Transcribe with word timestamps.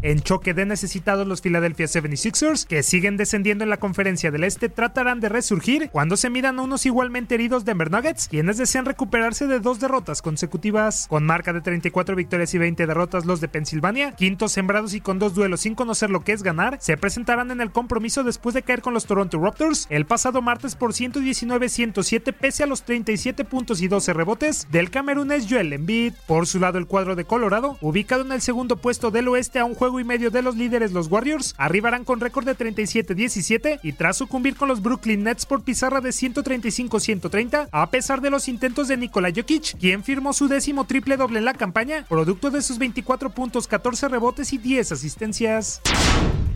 En 0.00 0.20
choque 0.20 0.54
de 0.54 0.64
necesitados, 0.64 1.26
los 1.26 1.40
Philadelphia 1.40 1.86
76ers, 1.86 2.66
que 2.66 2.84
siguen 2.84 3.16
descendiendo 3.16 3.64
en 3.64 3.70
la 3.70 3.78
conferencia 3.78 4.30
del 4.30 4.44
Este, 4.44 4.68
tratarán 4.68 5.18
de 5.18 5.28
resurgir 5.28 5.90
cuando 5.90 6.16
se 6.16 6.30
miran 6.30 6.56
a 6.60 6.62
unos 6.62 6.86
igualmente 6.86 7.34
heridos 7.34 7.64
Denver 7.64 7.90
Nuggets, 7.90 8.28
quienes 8.28 8.58
desean 8.58 8.84
recuperarse 8.84 9.48
de 9.48 9.58
dos 9.58 9.80
derrotas 9.80 10.22
consecutivas. 10.22 11.08
Con 11.08 11.26
marca 11.26 11.52
de 11.52 11.62
34 11.62 12.14
victorias 12.14 12.54
y 12.54 12.58
20 12.58 12.86
derrotas, 12.86 13.26
los 13.26 13.40
de 13.40 13.48
Pensilvania, 13.48 14.12
quintos 14.12 14.52
sembrados 14.52 14.94
y 14.94 15.00
con 15.00 15.18
dos 15.18 15.34
duelos 15.34 15.62
sin 15.62 15.74
conocer 15.74 16.10
lo 16.10 16.20
que 16.20 16.30
es 16.30 16.44
ganar, 16.44 16.78
se 16.80 16.96
presentarán 16.96 17.50
en 17.50 17.60
el 17.60 17.72
compromiso 17.72 18.22
después 18.22 18.54
de 18.54 18.62
caer 18.62 18.82
con 18.82 18.94
los 18.94 19.04
Toronto 19.04 19.40
Raptors 19.40 19.88
el 19.90 20.06
pasado 20.06 20.42
martes 20.42 20.76
por 20.76 20.92
119-107 20.92 22.32
pese 22.32 22.62
a 22.62 22.66
los 22.66 22.84
37 22.84 23.44
puntos 23.44 23.82
y 23.82 23.88
12 23.88 24.12
rebotes 24.12 24.68
del 24.70 24.92
camerunés 24.92 25.48
Joel 25.50 25.72
Embiid. 25.72 26.12
Por 26.28 26.46
su 26.46 26.60
lado, 26.60 26.78
el 26.78 26.86
cuadro 26.86 27.16
de 27.16 27.24
Colorado, 27.24 27.78
ubicado 27.80 28.22
en 28.22 28.30
el 28.30 28.42
segundo 28.42 28.76
puesto 28.76 29.10
del 29.10 29.26
oeste 29.26 29.58
a 29.58 29.64
un 29.64 29.74
juego 29.74 29.87
y 29.98 30.04
medio 30.04 30.30
de 30.30 30.42
los 30.42 30.56
líderes, 30.56 30.92
los 30.92 31.10
Warriors, 31.10 31.54
arribarán 31.56 32.04
con 32.04 32.20
récord 32.20 32.44
de 32.44 32.56
37-17 32.56 33.80
y 33.82 33.92
tras 33.92 34.18
sucumbir 34.18 34.56
con 34.56 34.68
los 34.68 34.82
Brooklyn 34.82 35.22
Nets 35.22 35.46
por 35.46 35.62
pizarra 35.62 36.00
de 36.00 36.10
135-130, 36.10 37.68
a 37.70 37.90
pesar 37.90 38.20
de 38.20 38.30
los 38.30 38.48
intentos 38.48 38.88
de 38.88 38.96
Nikola 38.96 39.32
Jokic, 39.34 39.78
quien 39.78 40.04
firmó 40.04 40.32
su 40.32 40.48
décimo 40.48 40.84
triple 40.84 41.16
doble 41.16 41.38
en 41.38 41.44
la 41.44 41.54
campaña, 41.54 42.04
producto 42.08 42.50
de 42.50 42.62
sus 42.62 42.78
24 42.78 43.30
puntos, 43.30 43.66
14 43.66 44.08
rebotes 44.08 44.52
y 44.52 44.58
10 44.58 44.92
asistencias. 44.92 45.80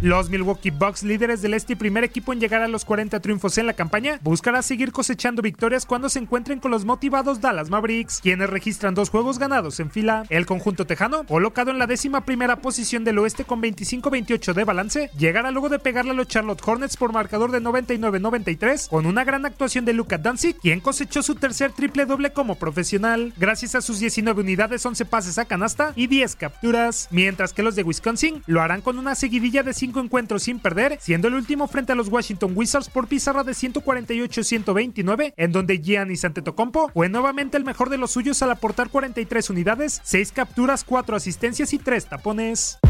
Los 0.02 0.30
Milwaukee 0.30 0.70
Bucks, 0.70 1.04
líderes 1.04 1.42
del 1.42 1.54
este 1.54 1.74
y 1.74 1.76
primer 1.76 2.02
equipo 2.02 2.32
en 2.32 2.40
llegar 2.40 2.60
a 2.60 2.66
los 2.66 2.84
40 2.84 3.20
triunfos 3.20 3.56
en 3.56 3.68
la 3.68 3.74
campaña, 3.74 4.18
buscará 4.22 4.60
seguir 4.60 4.90
cosechando 4.90 5.42
victorias 5.42 5.86
cuando 5.86 6.08
se 6.08 6.18
encuentren 6.18 6.58
con 6.58 6.72
los 6.72 6.84
motivados 6.84 7.40
Dallas 7.40 7.70
Mavericks, 7.70 8.18
quienes 8.20 8.50
registran 8.50 8.96
dos 8.96 9.10
juegos 9.10 9.38
ganados 9.38 9.78
en 9.78 9.92
fila. 9.92 10.24
El 10.28 10.44
conjunto 10.44 10.88
tejano, 10.88 11.22
colocado 11.22 11.70
en 11.70 11.78
la 11.78 11.86
décima 11.86 12.24
primera 12.24 12.56
posición 12.56 13.04
del 13.04 13.20
oeste 13.20 13.44
con 13.44 13.62
25-28 13.62 14.54
de 14.54 14.64
balance, 14.64 15.10
llegará 15.16 15.52
luego 15.52 15.68
de 15.68 15.78
pegarle 15.78 16.10
a 16.10 16.14
los 16.14 16.26
Charlotte 16.26 16.66
Hornets 16.66 16.96
por 16.96 17.12
marcador 17.12 17.52
de 17.52 17.62
99-93 17.62 18.88
con 18.88 19.06
una 19.06 19.22
gran 19.22 19.46
actuación 19.46 19.84
de 19.84 19.92
Luka 19.92 20.18
Doncic, 20.18 20.58
quien 20.58 20.80
cosechó 20.80 21.22
su 21.22 21.36
tercer 21.36 21.70
triple 21.70 22.06
doble 22.06 22.32
como 22.32 22.56
profesional, 22.56 23.32
gracias 23.36 23.76
a 23.76 23.80
sus 23.80 24.00
19 24.00 24.40
unidades, 24.40 24.84
11 24.84 25.04
pases 25.04 25.38
a 25.38 25.44
canasta 25.44 25.92
y 25.94 26.08
10 26.08 26.34
capturas, 26.34 27.06
mientras 27.12 27.52
que 27.52 27.62
los 27.62 27.76
de 27.76 27.84
Wisconsin 27.84 28.42
lo 28.46 28.62
harán 28.62 28.80
con 28.80 28.98
una 28.98 29.14
seguidilla 29.14 29.62
de 29.62 29.72
5 29.72 29.91
encuentros 30.00 30.42
sin 30.44 30.58
perder, 30.58 30.98
siendo 31.00 31.28
el 31.28 31.34
último 31.34 31.68
frente 31.68 31.92
a 31.92 31.94
los 31.94 32.08
Washington 32.08 32.52
Wizards 32.54 32.88
por 32.88 33.08
pizarra 33.08 33.44
de 33.44 33.52
148-129, 33.52 35.34
en 35.36 35.52
donde 35.52 35.80
Giannis 35.80 36.24
Antetokounmpo 36.24 36.90
fue 36.90 37.08
nuevamente 37.08 37.56
el 37.56 37.64
mejor 37.64 37.90
de 37.90 37.98
los 37.98 38.10
suyos 38.10 38.42
al 38.42 38.50
aportar 38.50 38.90
43 38.90 39.50
unidades, 39.50 40.00
6 40.04 40.32
capturas, 40.32 40.84
4 40.84 41.16
asistencias 41.16 41.72
y 41.72 41.78
3 41.78 42.06
tapones. 42.06 42.81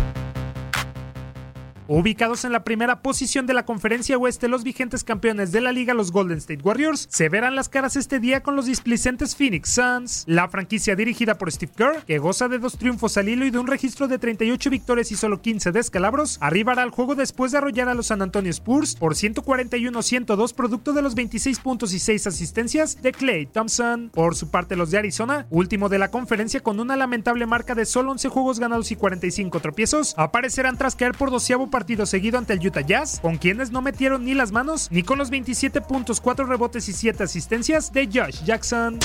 Ubicados 1.89 2.45
en 2.45 2.53
la 2.53 2.63
primera 2.63 3.03
posición 3.03 3.47
de 3.47 3.55
la 3.55 3.65
conferencia 3.65 4.17
oeste, 4.17 4.47
los 4.47 4.63
vigentes 4.63 5.03
campeones 5.03 5.51
de 5.51 5.61
la 5.61 5.73
liga, 5.73 5.95
los 5.95 6.13
Golden 6.13 6.39
State 6.39 6.63
Warriors, 6.63 7.09
se 7.11 7.29
verán 7.29 7.57
las 7.57 7.69
caras 7.69 7.97
este 7.97 8.21
día 8.21 8.43
con 8.43 8.55
los 8.55 8.67
displicentes 8.67 9.35
Phoenix 9.35 9.71
Suns. 9.71 10.23
La 10.27 10.49
franquicia 10.49 10.95
dirigida 10.95 11.39
por 11.39 11.51
Steve 11.51 11.73
Kerr, 11.77 12.05
que 12.05 12.19
goza 12.19 12.47
de 12.47 12.61
dos 12.61 12.79
triunfos 12.79 13.17
al 13.17 13.29
hilo 13.29 13.45
y 13.45 13.51
de 13.51 13.59
un 13.59 13.67
registro 13.67 14.07
de 14.07 14.19
38 14.19 14.71
victorias 14.71 15.11
y 15.11 15.17
solo 15.17 15.43
15 15.43 15.73
descalabros, 15.73 16.39
arribará 16.41 16.83
al 16.83 16.91
juego 16.91 17.17
después 17.17 17.51
de 17.51 17.59
arrollar 17.59 17.89
a 17.89 17.95
los 17.95 18.07
San 18.07 18.23
Antonio 18.23 18.51
Spurs 18.51 18.95
por 18.95 19.15
141-102 19.15 20.55
producto 20.55 20.93
de 20.93 21.03
los 21.03 21.17
26 21.17 21.59
puntos 21.59 21.93
y 21.93 21.99
6 21.99 22.29
asistencias 22.29 23.03
de 23.03 23.11
Clay 23.11 23.47
Thompson. 23.47 24.11
Por 24.15 24.37
su 24.37 24.51
parte, 24.51 24.77
los 24.77 24.93
de 24.93 24.99
Arizona, 24.99 25.47
último 25.51 25.89
de 25.89 25.99
la 25.99 26.13
conferencia 26.13 26.61
con 26.61 26.79
una 26.79 26.97
lamentable 26.97 27.47
marca 27.47 27.75
de 27.75 27.87
solo 27.87 28.13
11 28.13 28.29
juegos 28.29 28.61
ganados 28.61 28.93
y 28.93 28.97
45 28.97 29.59
tropiezos, 29.59 30.15
aparecerán 30.17 30.79
tras 30.79 30.95
caer 30.95 31.13
por 31.13 31.33
doceavo 31.33 31.72
partido 31.73 32.07
seguido 32.07 32.39
ante 32.39 32.53
el 32.53 32.65
Utah 32.65 32.83
Jazz, 32.83 33.19
con 33.21 33.39
quienes 33.39 33.73
no 33.73 33.83
metieron 33.83 34.25
ni 34.25 34.35
las 34.35 34.53
manos 34.53 34.87
ni 34.93 35.03
con 35.03 35.19
los 35.19 35.31
27 35.31 35.81
puntos, 35.81 36.21
4 36.21 36.47
rebotes 36.47 36.89
y 36.89 36.93
7 36.93 37.25
asistencias 37.25 37.93
de 37.93 38.07
Josh 38.07 38.45
Jackson. 38.45 39.01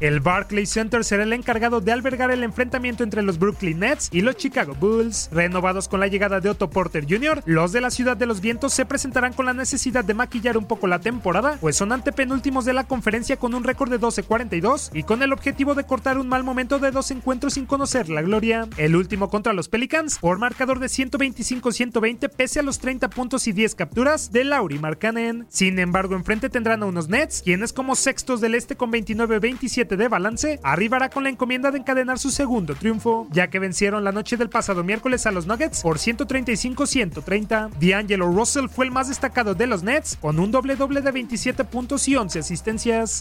El 0.00 0.20
Barclays 0.20 0.70
Center 0.70 1.04
será 1.04 1.24
el 1.24 1.32
encargado 1.34 1.82
de 1.82 1.92
albergar 1.92 2.30
el 2.30 2.42
enfrentamiento 2.42 3.04
entre 3.04 3.20
los 3.20 3.38
Brooklyn 3.38 3.80
Nets 3.80 4.08
y 4.10 4.22
los 4.22 4.34
Chicago 4.34 4.74
Bulls. 4.74 5.28
Renovados 5.30 5.88
con 5.88 6.00
la 6.00 6.06
llegada 6.06 6.40
de 6.40 6.48
Otto 6.48 6.70
Porter 6.70 7.04
Jr., 7.06 7.42
los 7.44 7.72
de 7.72 7.82
la 7.82 7.90
Ciudad 7.90 8.16
de 8.16 8.24
los 8.24 8.40
Vientos 8.40 8.72
se 8.72 8.86
presentarán 8.86 9.34
con 9.34 9.44
la 9.44 9.52
necesidad 9.52 10.02
de 10.02 10.14
maquillar 10.14 10.56
un 10.56 10.64
poco 10.64 10.86
la 10.86 11.00
temporada, 11.00 11.58
pues 11.60 11.76
son 11.76 11.92
antepenúltimos 11.92 12.64
de 12.64 12.72
la 12.72 12.84
conferencia 12.84 13.36
con 13.36 13.52
un 13.52 13.62
récord 13.62 13.90
de 13.90 14.00
12-42 14.00 14.88
y 14.94 15.02
con 15.02 15.22
el 15.22 15.34
objetivo 15.34 15.74
de 15.74 15.84
cortar 15.84 16.16
un 16.16 16.28
mal 16.28 16.44
momento 16.44 16.78
de 16.78 16.92
dos 16.92 17.10
encuentros 17.10 17.52
sin 17.52 17.66
conocer 17.66 18.08
la 18.08 18.22
gloria. 18.22 18.68
El 18.78 18.96
último 18.96 19.28
contra 19.28 19.52
los 19.52 19.68
Pelicans 19.68 20.18
por 20.18 20.38
marcador 20.38 20.78
de 20.78 20.86
125-120 20.86 22.30
pese 22.30 22.60
a 22.60 22.62
los 22.62 22.78
30 22.78 23.10
puntos 23.10 23.46
y 23.46 23.52
10 23.52 23.74
capturas 23.74 24.32
de 24.32 24.44
Lauri 24.44 24.78
Markkanen. 24.78 25.44
Sin 25.50 25.78
embargo, 25.78 26.14
enfrente 26.14 26.48
tendrán 26.48 26.82
a 26.82 26.86
unos 26.86 27.10
Nets, 27.10 27.42
quienes 27.42 27.74
como 27.74 27.96
sextos 27.96 28.40
del 28.40 28.54
este 28.54 28.76
con 28.76 28.90
29-27 28.90 29.89
de 29.96 30.08
balance, 30.08 30.60
arribará 30.62 31.08
con 31.10 31.24
la 31.24 31.30
encomienda 31.30 31.70
de 31.70 31.78
encadenar 31.78 32.18
su 32.18 32.30
segundo 32.30 32.74
triunfo, 32.74 33.26
ya 33.30 33.48
que 33.48 33.58
vencieron 33.58 34.04
la 34.04 34.12
noche 34.12 34.36
del 34.36 34.48
pasado 34.48 34.84
miércoles 34.84 35.26
a 35.26 35.30
los 35.30 35.46
Nuggets 35.46 35.82
por 35.82 35.98
135-130. 35.98 37.70
D'Angelo 37.80 38.26
Russell 38.26 38.68
fue 38.68 38.86
el 38.86 38.90
más 38.90 39.08
destacado 39.08 39.54
de 39.54 39.66
los 39.66 39.82
Nets, 39.82 40.16
con 40.20 40.38
un 40.38 40.50
doble 40.50 40.76
doble 40.76 41.00
de 41.00 41.10
27 41.10 41.64
puntos 41.64 42.08
y 42.08 42.16
11 42.16 42.38
asistencias. 42.40 43.20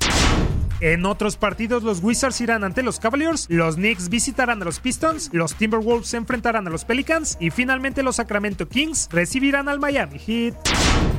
En 0.81 1.05
otros 1.05 1.35
partidos, 1.35 1.83
los 1.83 2.01
Wizards 2.01 2.39
irán 2.39 2.63
ante 2.63 2.83
los 2.83 2.99
Cavaliers, 2.99 3.47
los 3.49 3.75
Knicks 3.75 4.07
visitarán 4.09 4.61
a 4.61 4.65
los 4.65 4.79
Pistons, 4.79 5.29
los 5.33 5.55
Timberwolves 5.55 6.07
se 6.07 6.17
enfrentarán 6.17 6.67
a 6.67 6.69
los 6.69 6.85
Pelicans 6.85 7.37
y 7.39 7.49
finalmente 7.49 8.01
los 8.01 8.15
Sacramento 8.15 8.67
Kings 8.67 9.09
recibirán 9.11 9.67
al 9.67 9.79
Miami 9.79 10.19
Heat. 10.19 11.18